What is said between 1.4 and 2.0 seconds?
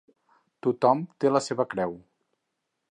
seva creu.